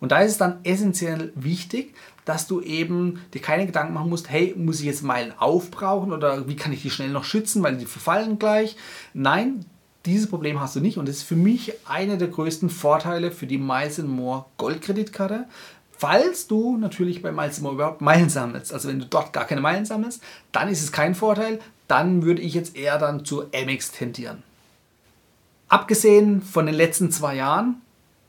Und 0.01 0.11
da 0.11 0.19
ist 0.19 0.33
es 0.33 0.37
dann 0.37 0.59
essentiell 0.63 1.31
wichtig, 1.35 1.95
dass 2.25 2.47
du 2.47 2.59
eben 2.59 3.21
dir 3.33 3.41
keine 3.41 3.65
Gedanken 3.65 3.93
machen 3.93 4.09
musst, 4.09 4.29
hey, 4.29 4.53
muss 4.57 4.81
ich 4.81 4.85
jetzt 4.85 5.03
Meilen 5.03 5.33
aufbrauchen 5.37 6.11
oder 6.11 6.49
wie 6.49 6.57
kann 6.57 6.73
ich 6.73 6.81
die 6.81 6.89
schnell 6.89 7.09
noch 7.09 7.23
schützen, 7.23 7.63
weil 7.63 7.77
die 7.77 7.85
verfallen 7.85 8.39
gleich. 8.39 8.75
Nein, 9.13 9.63
dieses 10.07 10.29
Problem 10.29 10.59
hast 10.59 10.75
du 10.75 10.79
nicht 10.79 10.97
und 10.97 11.07
das 11.07 11.17
ist 11.17 11.23
für 11.23 11.35
mich 11.35 11.73
einer 11.85 12.17
der 12.17 12.29
größten 12.29 12.69
Vorteile 12.69 13.31
für 13.31 13.47
die 13.47 13.57
Miles 13.57 13.99
More 13.99 14.45
Goldkreditkarte, 14.57 15.45
Falls 15.97 16.45
du 16.45 16.77
natürlich 16.77 17.23
bei 17.23 17.31
Miles 17.31 17.59
More 17.59 17.73
überhaupt 17.73 18.01
Meilen 18.01 18.29
sammelst, 18.29 18.71
also 18.71 18.87
wenn 18.87 18.99
du 18.99 19.05
dort 19.05 19.33
gar 19.33 19.45
keine 19.45 19.61
Meilen 19.61 19.85
sammelst, 19.85 20.21
dann 20.51 20.69
ist 20.69 20.83
es 20.83 20.91
kein 20.91 21.15
Vorteil. 21.15 21.59
Dann 21.87 22.21
würde 22.23 22.41
ich 22.41 22.53
jetzt 22.53 22.75
eher 22.75 22.99
dann 22.99 23.25
zu 23.25 23.45
Amex 23.53 23.91
tendieren. 23.91 24.43
Abgesehen 25.69 26.41
von 26.43 26.67
den 26.67 26.75
letzten 26.75 27.11
zwei 27.11 27.35
Jahren 27.35 27.81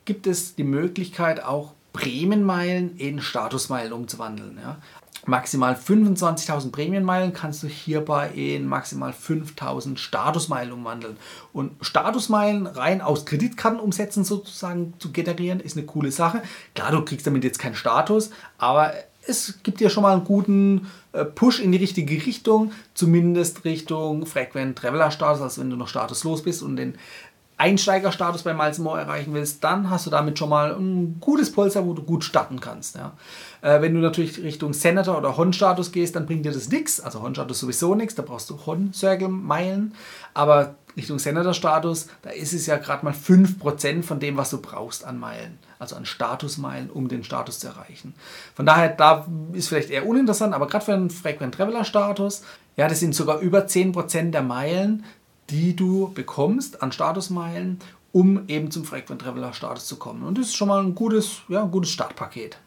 gibt 0.07 0.27
es 0.27 0.55
die 0.55 0.65
Möglichkeit 0.65 1.45
auch 1.45 1.75
Prämienmeilen 1.93 2.97
in 2.97 3.21
Statusmeilen 3.21 3.93
umzuwandeln. 3.93 4.59
Ja 4.63 4.79
maximal 5.29 5.75
25.000 5.75 6.73
Prämienmeilen 6.73 7.33
kannst 7.33 7.63
du 7.63 7.69
hierbei 7.69 8.31
in 8.35 8.67
maximal 8.67 9.13
5.000 9.13 9.99
Statusmeilen 9.99 10.73
umwandeln. 10.73 11.17
Und 11.53 11.73
Statusmeilen 11.81 12.67
rein 12.67 13.01
aus 13.01 13.27
Kreditkartenumsätzen 13.27 14.25
sozusagen 14.25 14.95
zu 14.99 15.13
generieren, 15.13 15.61
ist 15.61 15.77
eine 15.77 15.87
coole 15.87 16.11
Sache. 16.11 16.43
Klar, 16.75 16.93
du 16.93 17.05
kriegst 17.05 17.27
damit 17.27 17.45
jetzt 17.45 17.59
keinen 17.59 17.75
Status, 17.75 18.31
aber 18.57 18.93
es 19.27 19.63
gibt 19.63 19.81
dir 19.81 19.91
schon 19.91 20.03
mal 20.03 20.15
einen 20.15 20.25
guten 20.25 20.87
äh, 21.13 21.25
Push 21.25 21.61
in 21.61 21.73
die 21.73 21.79
richtige 21.79 22.15
Richtung, 22.25 22.73
zumindest 22.95 23.65
Richtung 23.67 24.25
Frequent 24.25 24.79
Traveler 24.79 25.11
Status, 25.11 25.43
also 25.43 25.61
wenn 25.61 25.71
du 25.71 25.77
noch 25.77 25.89
statuslos 25.89 26.43
bist 26.43 26.63
und 26.63 26.77
den 26.77 26.95
Einsteigerstatus 27.59 28.45
bei 28.45 28.55
Miles 28.55 28.79
More 28.79 29.01
erreichen 29.01 29.35
willst, 29.35 29.65
dann 29.65 29.91
hast 29.91 30.07
du 30.07 30.11
damit 30.11 30.39
schon 30.39 30.49
mal 30.49 30.73
ein 30.73 31.19
gutes 31.21 31.53
Polster, 31.53 31.85
wo 31.85 31.93
du 31.93 32.03
gut 32.03 32.23
starten 32.23 32.61
kannst. 32.61 32.95
Ja. 32.95 33.13
Äh, 33.63 33.83
wenn 33.83 33.95
du 33.95 34.01
natürlich 34.01 34.41
Richtung 34.41 34.73
Senator 34.73 35.19
oder 35.19 35.37
Hon-Status 35.37 35.91
gehst, 35.91 36.15
dann 36.15 36.27
bringt 36.27 36.45
dir 36.45 36.53
das 36.53 36.69
nichts. 36.69 37.01
Also 37.01 37.21
Hon-Status 37.21 37.59
sowieso 37.59 37.97
nichts, 37.97 38.15
da 38.15 38.23
brauchst 38.23 38.49
du 38.49 38.59
Hon-Circle-Meilen. 38.65 39.93
Aber 40.35 40.77
Richtung 40.97 41.19
Senator-Status, 41.19 42.09
da 42.23 42.31
ist 42.31 42.53
es 42.53 42.67
ja 42.67 42.77
gerade 42.77 43.05
mal 43.05 43.13
5% 43.15 44.03
von 44.05 44.21
dem, 44.21 44.37
was 44.37 44.51
du 44.51 44.63
brauchst 44.63 45.05
an 45.05 45.19
Meilen. 45.19 45.59
Also 45.81 45.97
an 45.97 46.07
Statusmeilen, 46.07 46.91
um 46.91 47.09
den 47.09 47.25
Status 47.25 47.59
zu 47.59 47.67
erreichen. 47.67 48.15
Von 48.55 48.67
daher, 48.67 48.91
da 48.91 49.27
ist 49.53 49.69
vielleicht 49.69 49.91
eher 49.91 50.07
uninteressant, 50.07 50.55
aber 50.55 50.69
gerade 50.69 50.85
für 50.85 50.95
einen 50.95 51.11
Frequent 51.11 51.55
Traveler-Status, 51.57 52.43
ja, 52.77 52.89
das 52.89 53.01
sind 53.01 53.15
sogar 53.15 53.41
über 53.41 53.67
10% 53.67 54.31
der 54.31 54.43
Meilen, 54.43 55.05
die 55.51 55.75
du 55.75 56.13
bekommst 56.13 56.83
an 56.83 56.93
Statusmeilen, 56.93 57.79
um 58.13 58.49
eben 58.49 58.71
zum 58.71 58.85
Frequent 58.85 59.23
Traveler 59.23 59.53
Status 59.53 59.87
zu 59.87 59.97
kommen. 59.97 60.23
Und 60.23 60.39
das 60.39 60.47
ist 60.47 60.57
schon 60.57 60.69
mal 60.69 60.83
ein 60.83 60.95
gutes, 60.95 61.43
ja, 61.49 61.63
ein 61.63 61.71
gutes 61.71 61.91
Startpaket. 61.91 62.59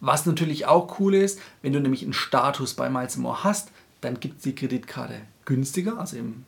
Was 0.00 0.26
natürlich 0.26 0.66
auch 0.66 1.00
cool 1.00 1.14
ist, 1.14 1.40
wenn 1.62 1.72
du 1.72 1.80
nämlich 1.80 2.02
einen 2.02 2.12
Status 2.12 2.74
bei 2.74 2.88
Miles 2.88 3.16
More 3.16 3.42
hast, 3.42 3.72
dann 4.00 4.20
gibt 4.20 4.38
es 4.38 4.42
die 4.44 4.54
Kreditkarte 4.54 5.14
günstiger, 5.44 5.98
also 5.98 6.16
im, 6.16 6.44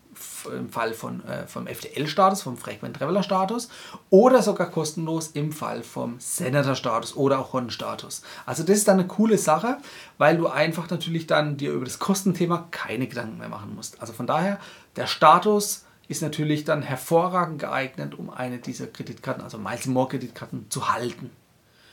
im 0.55 0.69
Fall 0.69 0.93
von, 0.93 1.25
äh, 1.25 1.47
vom 1.47 1.67
FTL-Status, 1.67 2.43
vom 2.43 2.57
Frequent 2.57 2.97
Traveler-Status 2.97 3.71
oder 4.11 4.43
sogar 4.43 4.71
kostenlos 4.71 5.29
im 5.29 5.53
Fall 5.53 5.83
vom 5.83 6.21
Senator-Status 6.21 7.17
oder 7.17 7.39
auch 7.39 7.53
Hon-Status. 7.53 8.23
Also 8.47 8.63
das 8.63 8.77
ist 8.77 8.89
dann 8.89 8.99
eine 8.99 9.09
coole 9.09 9.39
Sache, 9.39 9.79
weil 10.19 10.37
du 10.37 10.49
einfach 10.49 10.91
natürlich 10.91 11.27
dann 11.27 11.57
dir 11.57 11.73
über 11.73 11.87
das 11.87 11.99
Kostenthema 11.99 12.69
keine 12.71 13.07
Gedanken 13.07 13.39
mehr 13.39 13.49
machen 13.49 13.75
musst. 13.75 14.01
Also 14.01 14.13
von 14.13 14.27
daher, 14.27 14.61
der 14.97 15.07
Status 15.07 15.85
ist 16.07 16.23
natürlich 16.23 16.65
dann 16.65 16.83
hervorragend 16.83 17.61
geeignet, 17.61 18.19
um 18.19 18.31
eine 18.31 18.59
dieser 18.59 18.87
Kreditkarten, 18.87 19.43
also 19.43 19.59
Miles 19.59 19.87
More 19.87 20.09
Kreditkarten, 20.09 20.67
zu 20.69 20.93
halten. 20.93 21.31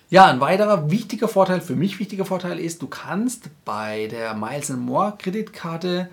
Ja, 0.09 0.27
ein 0.27 0.39
weiterer 0.39 0.89
wichtiger 0.89 1.27
Vorteil, 1.27 1.59
für 1.59 1.75
mich 1.75 1.99
wichtiger 1.99 2.23
Vorteil 2.23 2.59
ist, 2.59 2.81
du 2.81 2.87
kannst 2.87 3.49
bei 3.65 4.07
der 4.07 4.35
Miles 4.35 4.69
More 4.69 5.15
Kreditkarte 5.17 6.09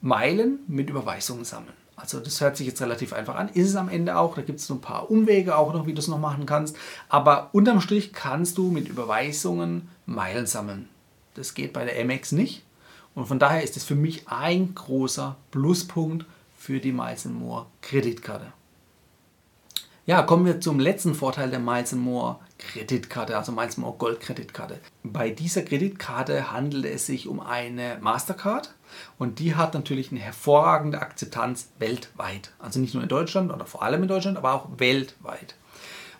Meilen 0.00 0.58
mit 0.66 0.90
Überweisungen 0.90 1.44
sammeln. 1.44 1.76
Also 1.94 2.18
das 2.18 2.40
hört 2.40 2.56
sich 2.56 2.66
jetzt 2.66 2.82
relativ 2.82 3.12
einfach 3.12 3.36
an, 3.36 3.48
ist 3.50 3.68
es 3.68 3.76
am 3.76 3.88
Ende 3.88 4.16
auch. 4.16 4.34
Da 4.34 4.42
gibt 4.42 4.58
es 4.58 4.66
so 4.66 4.74
ein 4.74 4.80
paar 4.80 5.12
Umwege 5.12 5.56
auch 5.56 5.72
noch, 5.72 5.86
wie 5.86 5.92
du 5.92 6.00
es 6.00 6.08
noch 6.08 6.18
machen 6.18 6.44
kannst. 6.44 6.76
Aber 7.08 7.50
unterm 7.52 7.80
Strich 7.80 8.12
kannst 8.12 8.58
du 8.58 8.72
mit 8.72 8.88
Überweisungen 8.88 9.88
Meilen 10.06 10.46
sammeln. 10.46 10.88
Das 11.34 11.54
geht 11.54 11.72
bei 11.72 11.84
der 11.84 12.04
MX 12.04 12.32
nicht. 12.32 12.64
Und 13.14 13.26
von 13.26 13.38
daher 13.38 13.62
ist 13.62 13.76
es 13.76 13.84
für 13.84 13.94
mich 13.94 14.26
ein 14.26 14.74
großer 14.74 15.36
Pluspunkt 15.52 16.26
für 16.58 16.80
die 16.80 16.90
Miles 16.90 17.26
More 17.26 17.66
Kreditkarte. 17.80 18.52
Ja, 20.06 20.22
kommen 20.22 20.46
wir 20.46 20.60
zum 20.60 20.80
letzten 20.80 21.14
Vorteil 21.14 21.50
der 21.50 21.58
Miles 21.58 21.92
More 21.92 22.38
Kreditkarte, 22.58 23.36
also 23.36 23.52
Miles 23.52 23.76
More 23.76 23.96
Gold 23.98 24.20
Kreditkarte. 24.20 24.78
Bei 25.02 25.28
dieser 25.28 25.60
Kreditkarte 25.60 26.50
handelt 26.50 26.86
es 26.86 27.04
sich 27.04 27.28
um 27.28 27.38
eine 27.38 27.98
Mastercard 28.00 28.74
und 29.18 29.38
die 29.38 29.56
hat 29.56 29.74
natürlich 29.74 30.10
eine 30.10 30.20
hervorragende 30.20 31.02
Akzeptanz 31.02 31.68
weltweit. 31.78 32.52
Also 32.58 32.80
nicht 32.80 32.94
nur 32.94 33.02
in 33.02 33.10
Deutschland 33.10 33.52
oder 33.52 33.66
vor 33.66 33.82
allem 33.82 34.02
in 34.02 34.08
Deutschland, 34.08 34.38
aber 34.38 34.54
auch 34.54 34.68
weltweit. 34.78 35.54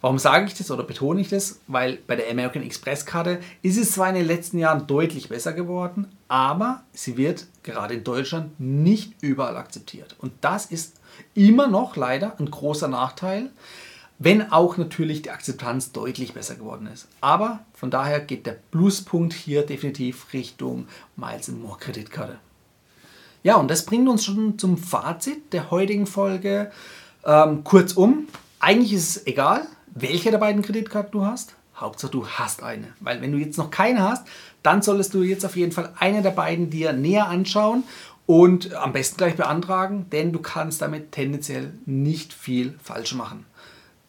Warum 0.00 0.18
sage 0.18 0.46
ich 0.46 0.54
das 0.54 0.70
oder 0.70 0.82
betone 0.82 1.20
ich 1.20 1.28
das? 1.28 1.60
Weil 1.66 1.98
bei 2.06 2.16
der 2.16 2.30
American 2.30 2.62
Express 2.62 3.04
Karte 3.04 3.40
ist 3.60 3.76
es 3.76 3.92
zwar 3.92 4.08
in 4.08 4.14
den 4.14 4.26
letzten 4.26 4.58
Jahren 4.58 4.86
deutlich 4.86 5.28
besser 5.28 5.52
geworden, 5.52 6.06
aber 6.28 6.82
sie 6.92 7.18
wird 7.18 7.46
gerade 7.62 7.94
in 7.94 8.04
Deutschland 8.04 8.58
nicht 8.58 9.14
überall 9.20 9.56
akzeptiert. 9.56 10.16
Und 10.18 10.32
das 10.40 10.66
ist 10.66 10.96
immer 11.34 11.68
noch 11.68 11.96
leider 11.96 12.38
ein 12.38 12.50
großer 12.50 12.88
Nachteil, 12.88 13.50
wenn 14.18 14.52
auch 14.52 14.78
natürlich 14.78 15.22
die 15.22 15.30
Akzeptanz 15.30 15.92
deutlich 15.92 16.32
besser 16.32 16.54
geworden 16.54 16.86
ist. 16.86 17.06
Aber 17.20 17.60
von 17.74 17.90
daher 17.90 18.20
geht 18.20 18.46
der 18.46 18.56
Pluspunkt 18.70 19.34
hier 19.34 19.64
definitiv 19.64 20.32
Richtung 20.32 20.88
Miles 21.16 21.48
More 21.48 21.78
Kreditkarte. 21.78 22.38
Ja, 23.42 23.56
und 23.56 23.70
das 23.70 23.86
bringt 23.86 24.08
uns 24.08 24.24
schon 24.24 24.58
zum 24.58 24.76
Fazit 24.76 25.52
der 25.52 25.70
heutigen 25.70 26.06
Folge. 26.06 26.70
Ähm, 27.24 27.64
kurzum, 27.64 28.28
eigentlich 28.58 28.92
ist 28.92 29.16
es 29.16 29.26
egal, 29.26 29.66
welche 29.94 30.30
der 30.30 30.38
beiden 30.38 30.62
Kreditkarten 30.62 31.12
du 31.12 31.24
hast. 31.24 31.56
Hauptsache 31.76 32.12
du 32.12 32.26
hast 32.26 32.62
eine. 32.62 32.88
Weil 33.00 33.22
wenn 33.22 33.32
du 33.32 33.38
jetzt 33.38 33.58
noch 33.58 33.70
keine 33.70 34.02
hast, 34.02 34.26
dann 34.62 34.82
solltest 34.82 35.14
du 35.14 35.22
jetzt 35.22 35.44
auf 35.46 35.56
jeden 35.56 35.72
Fall 35.72 35.92
eine 35.98 36.22
der 36.22 36.30
beiden 36.30 36.70
dir 36.70 36.92
näher 36.92 37.28
anschauen 37.28 37.84
und 38.26 38.74
am 38.74 38.92
besten 38.92 39.16
gleich 39.16 39.36
beantragen, 39.36 40.06
denn 40.12 40.32
du 40.32 40.40
kannst 40.40 40.82
damit 40.82 41.12
tendenziell 41.12 41.72
nicht 41.86 42.32
viel 42.32 42.78
falsch 42.82 43.14
machen. 43.14 43.46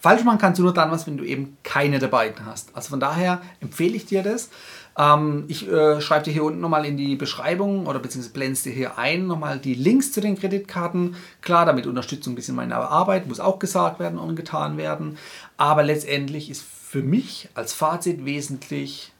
Falsch 0.01 0.24
machen 0.24 0.39
kannst 0.39 0.58
du 0.58 0.63
nur 0.63 0.74
dann 0.74 0.89
was, 0.89 1.05
wenn 1.05 1.17
du 1.17 1.24
eben 1.24 1.58
keine 1.62 2.00
der 2.00 2.08
beiden 2.08 2.46
hast. 2.48 2.75
Also 2.75 2.89
von 2.89 3.00
daher 3.00 3.41
empfehle 3.60 3.96
ich 3.96 4.08
dir 4.08 4.24
das. 4.24 4.50
Ähm, 4.98 5.46
ich 5.48 5.70
äh, 5.70 6.01
schreibe 6.01 6.25
dir 6.25 6.31
hier 6.31 6.43
unten 6.43 6.60
nochmal 6.60 6.86
in 6.86 6.98
die 6.98 7.15
Beschreibung 7.15 7.86
oder 7.86 8.00
beziehungsweise 8.00 8.34
blendest 8.34 8.65
dir 8.65 8.74
hier 8.74 8.98
ein 8.98 9.27
nochmal 9.27 9.60
die 9.60 9.75
Links 9.75 10.12
zu 10.12 10.20
den 10.20 10.38
Kreditkarten. 10.38 11.15
Klar, 11.41 11.67
damit 11.67 11.86
unterstützt 11.86 12.25
du 12.25 12.31
ein 12.31 12.36
bisschen 12.36 12.55
meine 12.55 12.75
Arbeit, 12.75 13.27
muss 13.27 13.39
auch 13.39 13.60
gesagt 13.60 14.00
werden 14.00 14.17
und 14.17 14.36
getan 14.36 14.77
werden. 14.77 15.20
Aber 15.58 15.84
letztendlich 15.84 16.50
ist 16.50 16.63
für 16.63 17.03
mich 17.03 17.50
als 17.53 17.74
Fazit 17.74 18.25
wesentlich, 18.25 19.13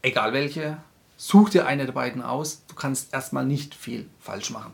egal 0.00 0.32
welche, 0.32 0.76
such 1.16 1.50
dir 1.50 1.66
eine 1.66 1.86
der 1.86 1.92
beiden 1.92 2.22
aus. 2.22 2.62
Du 2.68 2.76
kannst 2.76 3.12
erstmal 3.12 3.44
nicht 3.44 3.74
viel 3.74 4.08
falsch 4.20 4.50
machen. 4.50 4.72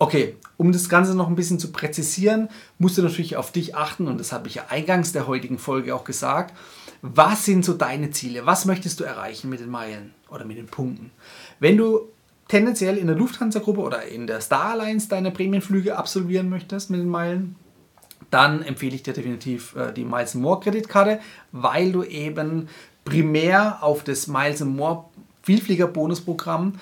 Okay, 0.00 0.36
um 0.56 0.70
das 0.70 0.88
Ganze 0.88 1.16
noch 1.16 1.26
ein 1.26 1.34
bisschen 1.34 1.58
zu 1.58 1.72
präzisieren, 1.72 2.48
musst 2.78 2.96
du 2.98 3.02
natürlich 3.02 3.36
auf 3.36 3.50
dich 3.50 3.74
achten 3.74 4.06
und 4.06 4.18
das 4.18 4.32
habe 4.32 4.46
ich 4.46 4.54
ja 4.54 4.66
eingangs 4.68 5.12
der 5.12 5.26
heutigen 5.26 5.58
Folge 5.58 5.94
auch 5.94 6.04
gesagt. 6.04 6.54
Was 7.02 7.44
sind 7.44 7.64
so 7.64 7.74
deine 7.74 8.10
Ziele? 8.10 8.46
Was 8.46 8.64
möchtest 8.64 9.00
du 9.00 9.04
erreichen 9.04 9.50
mit 9.50 9.60
den 9.60 9.70
Meilen 9.70 10.14
oder 10.30 10.44
mit 10.44 10.56
den 10.56 10.66
Punkten? 10.66 11.10
Wenn 11.58 11.76
du 11.76 12.08
tendenziell 12.46 12.96
in 12.96 13.08
der 13.08 13.16
Lufthansa-Gruppe 13.16 13.80
oder 13.80 14.04
in 14.04 14.26
der 14.26 14.40
Star 14.40 14.72
Alliance 14.72 15.08
deine 15.08 15.30
Prämienflüge 15.30 15.96
absolvieren 15.96 16.48
möchtest 16.48 16.90
mit 16.90 17.00
den 17.00 17.08
Meilen, 17.08 17.56
dann 18.30 18.62
empfehle 18.62 18.94
ich 18.94 19.02
dir 19.02 19.14
definitiv 19.14 19.74
äh, 19.74 19.92
die 19.92 20.04
Miles 20.04 20.34
More 20.34 20.60
Kreditkarte, 20.60 21.20
weil 21.52 21.92
du 21.92 22.02
eben 22.04 22.68
primär 23.04 23.82
auf 23.82 24.04
das 24.04 24.26
Miles 24.26 24.60
More 24.60 25.04
Vielflieger 25.42 25.86
Bonusprogramm 25.86 26.74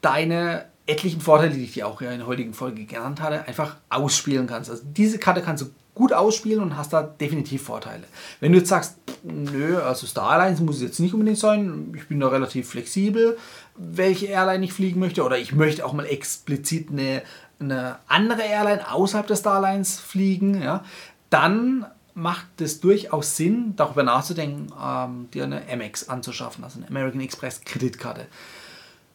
deine 0.00 0.66
etlichen 0.86 1.20
Vorteile, 1.20 1.54
die 1.54 1.64
ich 1.64 1.72
dir 1.72 1.86
auch 1.86 2.00
in 2.00 2.18
der 2.18 2.26
heutigen 2.26 2.54
Folge 2.54 2.84
genannt 2.84 3.20
hatte, 3.20 3.46
einfach 3.46 3.76
ausspielen 3.88 4.46
kannst. 4.46 4.70
Also 4.70 4.82
diese 4.84 5.18
Karte 5.18 5.42
kannst 5.42 5.62
du 5.62 5.70
gut 5.94 6.12
ausspielen 6.12 6.60
und 6.60 6.76
hast 6.76 6.92
da 6.92 7.02
definitiv 7.02 7.62
Vorteile. 7.62 8.02
Wenn 8.40 8.52
du 8.52 8.58
jetzt 8.58 8.68
sagst, 8.68 8.96
nö, 9.22 9.78
also 9.78 10.06
Star 10.06 10.30
Alliance 10.30 10.62
muss 10.62 10.76
es 10.76 10.82
jetzt 10.82 11.00
nicht 11.00 11.14
unbedingt 11.14 11.38
sein, 11.38 11.92
ich 11.96 12.08
bin 12.08 12.20
da 12.20 12.28
relativ 12.28 12.68
flexibel, 12.68 13.38
welche 13.76 14.26
Airline 14.26 14.64
ich 14.64 14.72
fliegen 14.72 15.00
möchte 15.00 15.22
oder 15.22 15.38
ich 15.38 15.52
möchte 15.52 15.86
auch 15.86 15.92
mal 15.92 16.06
explizit 16.06 16.90
eine, 16.90 17.22
eine 17.60 17.96
andere 18.08 18.42
Airline 18.42 18.90
außerhalb 18.92 19.26
der 19.26 19.36
Star 19.36 19.54
Alliance 19.54 20.02
fliegen, 20.02 20.60
ja, 20.60 20.84
dann 21.30 21.86
macht 22.14 22.60
es 22.60 22.80
durchaus 22.80 23.36
Sinn, 23.36 23.74
darüber 23.76 24.02
nachzudenken, 24.02 24.72
ähm, 24.80 25.28
dir 25.32 25.44
eine 25.44 25.62
Amex 25.70 26.08
anzuschaffen, 26.08 26.62
also 26.62 26.78
eine 26.78 26.88
American 26.88 27.20
Express 27.20 27.60
Kreditkarte. 27.60 28.26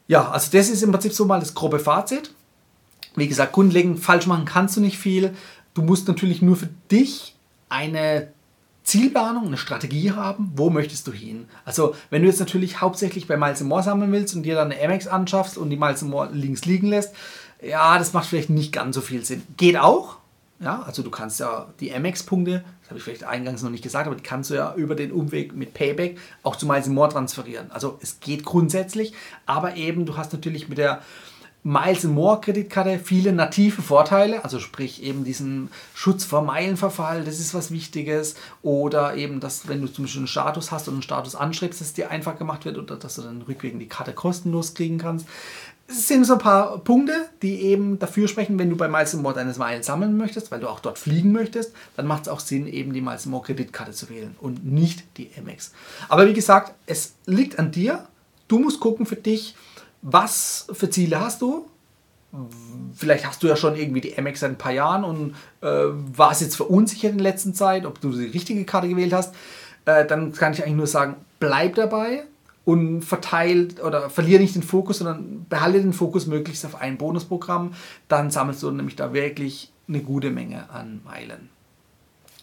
Ja, 0.09 0.31
also 0.31 0.49
das 0.51 0.69
ist 0.69 0.81
im 0.81 0.91
Prinzip 0.91 1.13
so 1.13 1.25
mal 1.25 1.39
das 1.39 1.53
grobe 1.53 1.79
Fazit. 1.79 2.33
Wie 3.15 3.27
gesagt, 3.27 3.53
grundlegend 3.53 3.99
falsch 3.99 4.25
machen 4.25 4.43
kannst 4.43 4.75
du 4.75 4.81
nicht 4.81 4.97
viel. 4.97 5.35
Du 5.75 5.83
musst 5.83 6.07
natürlich 6.07 6.41
nur 6.41 6.55
für 6.55 6.69
dich 6.91 7.35
eine 7.69 8.33
Zielplanung, 8.83 9.45
eine 9.45 9.57
Strategie 9.57 10.11
haben, 10.11 10.51
wo 10.55 10.71
möchtest 10.71 11.05
du 11.05 11.11
hin. 11.11 11.45
Also 11.63 11.93
wenn 12.09 12.23
du 12.23 12.27
jetzt 12.27 12.39
natürlich 12.39 12.81
hauptsächlich 12.81 13.27
bei 13.27 13.37
Miles 13.37 13.61
More 13.61 13.83
sammeln 13.83 14.11
willst 14.11 14.35
und 14.35 14.41
dir 14.41 14.55
dann 14.55 14.71
eine 14.71 14.83
Amex 14.83 15.05
anschaffst 15.05 15.59
und 15.59 15.69
die 15.69 15.77
Miles 15.77 16.01
More 16.01 16.29
links 16.33 16.65
liegen 16.65 16.87
lässt, 16.87 17.13
ja, 17.61 17.99
das 17.99 18.13
macht 18.13 18.27
vielleicht 18.27 18.49
nicht 18.49 18.73
ganz 18.73 18.95
so 18.95 19.01
viel 19.01 19.23
Sinn. 19.23 19.43
Geht 19.57 19.77
auch, 19.77 20.17
ja, 20.59 20.81
also 20.81 21.03
du 21.03 21.09
kannst 21.09 21.39
ja 21.39 21.67
die 21.79 21.93
Amex-Punkte, 21.93 22.63
das 22.81 22.89
habe 22.89 22.97
ich 22.97 23.03
vielleicht 23.03 23.23
eingangs 23.23 23.63
noch 23.63 23.69
nicht 23.69 23.83
gesagt, 23.83 24.07
aber 24.07 24.15
die 24.15 24.23
kannst 24.23 24.49
du 24.49 24.55
ja 24.55 24.73
über 24.75 24.95
den 24.95 25.11
Umweg 25.11 25.55
mit 25.55 25.73
Payback 25.73 26.17
auch 26.43 26.57
zu 26.57 26.65
Miles 26.65 26.87
More 26.87 27.09
transferieren. 27.09 27.71
Also 27.71 27.97
es 28.01 28.19
geht 28.19 28.43
grundsätzlich, 28.43 29.13
aber 29.45 29.75
eben 29.77 30.05
du 30.05 30.17
hast 30.17 30.33
natürlich 30.33 30.67
mit 30.67 30.77
der 30.77 31.01
Miles 31.63 32.05
More 32.05 32.39
Kreditkarte 32.39 32.99
viele 32.99 33.33
native 33.33 33.81
Vorteile, 33.81 34.45
also 34.45 34.59
sprich 34.59 35.03
eben 35.03 35.25
diesen 35.25 35.69
Schutz 35.93 36.23
vor 36.23 36.41
Meilenverfall, 36.41 37.25
das 37.25 37.39
ist 37.39 37.53
was 37.53 37.69
Wichtiges. 37.69 38.35
Oder 38.61 39.15
eben, 39.15 39.41
dass 39.41 39.67
wenn 39.67 39.81
du 39.81 39.87
zum 39.87 40.05
Beispiel 40.05 40.21
einen 40.21 40.27
Status 40.27 40.71
hast 40.71 40.87
und 40.87 40.95
einen 40.95 41.03
Status 41.03 41.35
anschreibst, 41.35 41.81
dass 41.81 41.89
es 41.89 41.93
dir 41.93 42.11
einfach 42.11 42.37
gemacht 42.37 42.63
wird 42.63 42.77
oder 42.77 42.95
dass 42.95 43.15
du 43.15 43.23
dann 43.23 43.41
rückwirkend 43.41 43.81
die 43.81 43.89
Karte 43.89 44.13
kostenlos 44.13 44.73
kriegen 44.73 44.99
kannst. 44.99 45.27
Es 45.91 46.07
sind 46.07 46.23
so 46.23 46.33
ein 46.33 46.39
paar 46.39 46.77
Punkte, 46.79 47.29
die 47.41 47.61
eben 47.61 47.97
dafür 47.97 48.27
sprechen, 48.27 48.59
wenn 48.59 48.69
du 48.69 48.77
bei 48.77 48.87
Miles 48.87 49.15
More 49.15 49.33
deine 49.33 49.51
Meilen 49.53 49.81
sammeln 49.81 50.17
möchtest, 50.17 50.51
weil 50.51 50.59
du 50.59 50.69
auch 50.69 50.81
dort 50.81 50.99
fliegen 50.99 51.31
möchtest, 51.31 51.73
dann 51.95 52.05
macht 52.05 52.23
es 52.23 52.27
auch 52.27 52.39
Sinn, 52.39 52.67
eben 52.67 52.93
die 52.93 53.01
Miles 53.01 53.25
More 53.25 53.43
Kreditkarte 53.43 53.91
zu 53.91 54.07
wählen 54.09 54.35
und 54.39 54.63
nicht 54.63 55.03
die 55.17 55.31
MX. 55.43 55.71
Aber 56.07 56.27
wie 56.27 56.33
gesagt, 56.33 56.73
es 56.85 57.13
liegt 57.25 57.57
an 57.57 57.71
dir. 57.71 58.07
Du 58.47 58.59
musst 58.59 58.79
gucken 58.79 59.07
für 59.07 59.15
dich, 59.15 59.55
was 60.03 60.67
für 60.71 60.91
Ziele 60.91 61.19
hast 61.19 61.41
du. 61.41 61.67
Vielleicht 62.93 63.25
hast 63.25 63.41
du 63.41 63.47
ja 63.47 63.55
schon 63.55 63.75
irgendwie 63.75 64.01
die 64.01 64.21
MX 64.21 64.41
seit 64.41 64.51
ein 64.51 64.57
paar 64.59 64.71
Jahren 64.71 65.03
und 65.03 65.35
äh, 65.61 65.87
warst 66.15 66.41
jetzt 66.41 66.55
verunsichert 66.55 67.13
in 67.13 67.17
der 67.17 67.31
letzten 67.31 67.55
Zeit, 67.55 67.87
ob 67.87 67.99
du 67.99 68.11
die 68.11 68.25
richtige 68.25 68.63
Karte 68.63 68.87
gewählt 68.87 69.13
hast. 69.13 69.33
Äh, 69.85 70.05
dann 70.05 70.33
kann 70.33 70.53
ich 70.53 70.61
eigentlich 70.61 70.75
nur 70.75 70.85
sagen, 70.85 71.15
bleib 71.39 71.73
dabei, 71.75 72.25
und 72.69 73.01
verteilt 73.01 73.81
oder 73.81 74.11
verliere 74.11 74.41
nicht 74.41 74.53
den 74.53 74.61
Fokus, 74.61 74.99
sondern 74.99 75.47
behalte 75.49 75.81
den 75.81 75.91
Fokus 75.91 76.27
möglichst 76.27 76.63
auf 76.67 76.79
ein 76.79 76.99
Bonusprogramm. 76.99 77.73
Dann 78.07 78.29
sammelst 78.29 78.61
du 78.61 78.69
nämlich 78.69 78.95
da 78.95 79.11
wirklich 79.11 79.71
eine 79.87 80.01
gute 80.01 80.29
Menge 80.29 80.69
an 80.69 81.01
Meilen. 81.03 81.49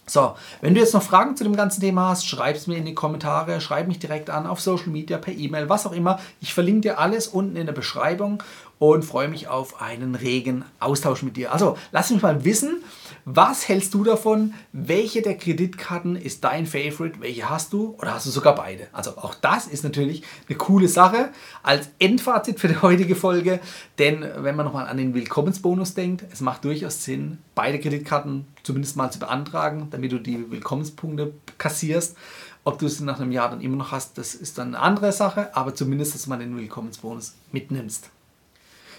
So, 0.09 0.35
wenn 0.61 0.75
du 0.75 0.81
jetzt 0.81 0.95
noch 0.95 1.03
Fragen 1.03 1.37
zu 1.37 1.45
dem 1.45 1.55
ganzen 1.55 1.81
Thema 1.81 2.09
hast, 2.09 2.27
schreib 2.27 2.57
es 2.57 2.67
mir 2.67 2.77
in 2.77 2.85
die 2.85 2.95
Kommentare, 2.95 3.61
schreib 3.61 3.87
mich 3.87 4.01
direkt 4.01 4.29
an 4.29 4.49
auf 4.49 4.61
Social 4.61 4.89
Media, 4.89 5.17
per 5.19 5.33
E-Mail, 5.33 5.69
was 5.69 5.87
auch 5.87 5.93
immer. 5.93 6.19
Ich 6.41 6.55
verlinke 6.55 6.83
dir 6.83 6.99
alles 6.99 7.29
unten 7.29 7.55
in 7.55 7.67
der 7.67 7.73
Beschreibung 7.73 8.43
und 8.81 9.05
freue 9.05 9.29
mich 9.29 9.47
auf 9.47 9.81
einen 9.81 10.17
regen 10.17 10.65
Austausch 10.81 11.23
mit 11.23 11.37
dir. 11.37 11.53
Also, 11.53 11.77
lass 11.93 12.11
mich 12.11 12.23
mal 12.23 12.45
wissen, 12.45 12.83
was 13.29 13.67
hältst 13.67 13.93
du 13.93 14.05
davon? 14.05 14.55
Welche 14.71 15.21
der 15.21 15.37
Kreditkarten 15.37 16.15
ist 16.15 16.45
dein 16.45 16.65
Favorite? 16.65 17.21
Welche 17.21 17.51
hast 17.51 17.73
du? 17.73 17.97
Oder 17.99 18.15
hast 18.15 18.25
du 18.27 18.31
sogar 18.31 18.55
beide? 18.55 18.87
Also 18.93 19.19
auch 19.19 19.35
das 19.35 19.67
ist 19.67 19.83
natürlich 19.83 20.23
eine 20.49 20.57
coole 20.57 20.87
Sache 20.87 21.31
als 21.65 21.89
Endfazit 21.99 22.61
für 22.61 22.69
die 22.69 22.81
heutige 22.81 23.17
Folge. 23.17 23.59
Denn 23.99 24.25
wenn 24.37 24.55
man 24.55 24.65
nochmal 24.65 24.87
an 24.87 24.97
den 24.97 25.13
Willkommensbonus 25.13 25.95
denkt, 25.95 26.25
es 26.31 26.41
macht 26.41 26.65
durchaus 26.65 27.03
Sinn, 27.03 27.39
beide 27.57 27.81
Kreditkarten 27.81 28.47
zumindest 28.63 28.97
mal 28.97 29.11
zu 29.11 29.19
beantragen, 29.19 29.89
damit 29.91 30.13
du 30.13 30.21
die 30.21 30.49
Willkommenspunkte 30.49 31.35
kassierst. 31.59 32.17
Ob 32.63 32.79
du 32.79 32.87
es 32.87 33.01
nach 33.01 33.19
einem 33.19 33.33
Jahr 33.33 33.51
dann 33.51 33.61
immer 33.61 33.77
noch 33.77 33.91
hast, 33.91 34.19
das 34.19 34.37
ist 34.37 34.57
dann 34.59 34.69
eine 34.69 34.79
andere 34.79 35.11
Sache, 35.11 35.55
aber 35.57 35.75
zumindest, 35.75 36.15
dass 36.15 36.29
man 36.29 36.39
den 36.39 36.57
Willkommensbonus 36.57 37.35
mitnimmst. 37.51 38.09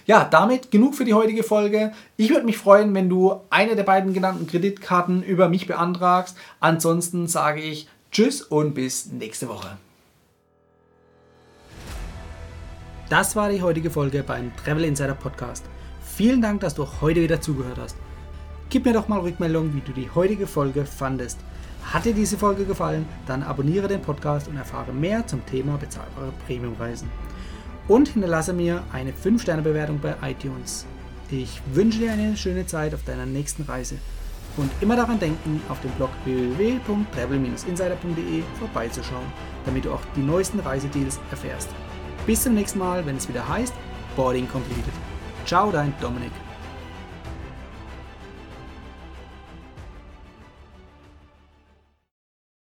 Ja, 0.08 0.24
damit 0.24 0.72
genug 0.72 0.96
für 0.96 1.04
die 1.04 1.14
heutige 1.14 1.44
Folge. 1.44 1.92
Ich 2.16 2.30
würde 2.30 2.46
mich 2.46 2.58
freuen, 2.58 2.96
wenn 2.96 3.10
du 3.10 3.42
eine 3.50 3.76
der 3.76 3.84
beiden 3.84 4.14
genannten 4.14 4.48
Kreditkarten 4.48 5.22
über 5.22 5.50
mich 5.50 5.68
beantragst. 5.68 6.38
Ansonsten 6.62 7.28
sage 7.28 7.60
ich 7.60 7.90
Tschüss 8.10 8.42
und 8.42 8.74
bis 8.74 9.08
nächste 9.08 9.50
Woche. 9.50 9.78
Das 13.10 13.36
war 13.36 13.50
die 13.50 13.62
heutige 13.62 13.90
Folge 13.90 14.24
beim 14.24 14.56
Travel 14.56 14.86
Insider 14.86 15.14
Podcast. 15.14 15.66
Vielen 16.02 16.42
Dank, 16.42 16.62
dass 16.62 16.76
du 16.76 16.88
heute 17.02 17.22
wieder 17.22 17.42
zugehört 17.42 17.78
hast. 17.78 17.98
Gib 18.70 18.86
mir 18.86 18.94
doch 18.94 19.10
mal 19.10 19.20
Rückmeldung, 19.20 19.74
wie 19.76 19.82
du 19.82 19.92
die 19.92 20.10
heutige 20.10 20.48
Folge 20.48 20.86
fandest. 20.86 21.40
Hat 21.84 22.06
dir 22.06 22.14
diese 22.14 22.38
Folge 22.38 22.64
gefallen, 22.64 23.06
dann 23.26 23.44
abonniere 23.44 23.90
den 23.90 24.02
Podcast 24.02 24.48
und 24.48 24.56
erfahre 24.56 24.94
mehr 24.94 25.28
zum 25.28 25.46
Thema 25.46 25.78
bezahlbare 25.78 26.32
Premiumreisen. 26.46 27.10
Und 27.88 28.10
hinterlasse 28.10 28.53
mir 28.53 28.84
eine 28.91 29.12
5-Sterne-Bewertung 29.12 30.00
bei 30.00 30.15
iTunes. 30.24 30.86
Ich 31.29 31.62
wünsche 31.74 32.00
dir 32.00 32.12
eine 32.12 32.36
schöne 32.38 32.65
Zeit 32.65 32.94
auf 32.94 33.03
deiner 33.03 33.25
nächsten 33.25 33.63
Reise. 33.63 33.98
Und 34.58 34.70
immer 34.82 34.96
daran 34.96 35.20
denken, 35.20 35.62
auf 35.70 35.79
dem 35.82 35.91
Blog 35.91 36.10
www.travel-insider.de 36.25 38.44
vorbeizuschauen, 38.60 39.32
damit 39.65 39.86
du 39.86 39.91
auch 39.91 40.01
die 40.15 40.22
neuesten 40.22 40.60
Reisedeals 40.60 41.20
erfährst. 41.32 41.70
Bis 42.25 42.44
zum 42.44 42.56
nächsten 42.56 42.79
Mal, 42.79 43.06
wenn 43.06 43.17
es 43.17 43.29
wieder 43.29 43.48
heißt 43.48 43.74
Boarding 44.15 44.50
Completed. 44.50 44.94
Ciao, 45.46 45.72
dein 45.72 45.94
Dominik. 46.01 46.32